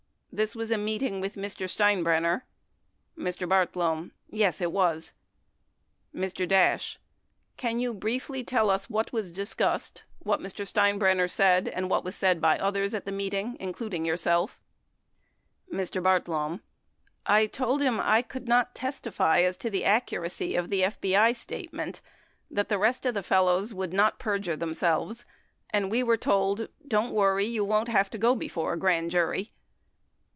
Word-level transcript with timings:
This 0.33 0.55
was 0.55 0.71
a 0.71 0.77
meeting 0.77 1.19
with 1.19 1.35
Mr. 1.35 1.67
Steinbrenner? 1.69 2.43
Mr. 3.17 3.45
Bartlome. 3.45 4.11
Yes, 4.29 4.61
it 4.61 4.71
was. 4.71 5.11
Mr. 6.15 6.47
Dash. 6.47 6.97
Can 7.57 7.81
you 7.81 7.93
briefly 7.93 8.41
tell 8.41 8.69
us 8.69 8.89
what 8.89 9.11
was 9.11 9.33
discussed, 9.33 10.03
what 10.19 10.39
Mr. 10.39 10.65
Steinbrenner 10.65 11.27
said 11.29 11.67
and' 11.67 11.89
what 11.89 12.05
was 12.05 12.15
said 12.15 12.39
by 12.39 12.57
others 12.59 12.93
at 12.93 13.03
the 13.03 13.11
meeting, 13.11 13.57
including 13.59 14.05
voiu*self? 14.05 14.61
Mr. 15.69 16.01
Bartlome. 16.01 16.61
I 17.25 17.45
told 17.45 17.81
him 17.81 17.99
I 17.99 18.21
could 18.21 18.47
not 18.47 18.73
testify 18.73 19.39
as 19.41 19.57
to 19.57 19.69
the 19.69 19.83
ac 19.83 20.05
curacy 20.11 20.57
of 20.57 20.69
the 20.69 20.83
FBI 20.83 21.35
statement; 21.35 21.99
that 22.49 22.69
the 22.69 22.79
rest 22.79 23.05
of 23.05 23.15
the 23.15 23.21
fellows 23.21 23.73
would 23.73 23.91
not 23.91 24.17
perjure 24.17 24.55
themselves, 24.55 25.25
and 25.71 25.91
we 25.91 26.01
were 26.03 26.15
told: 26.15 26.69
"Don't 26.87 27.11
worry, 27.13 27.43
you 27.43 27.65
won't 27.65 27.89
have 27.89 28.09
to 28.11 28.17
go 28.17 28.33
before 28.33 28.71
the 28.75 28.79
grand 28.79 29.11
jury." 29.11 29.51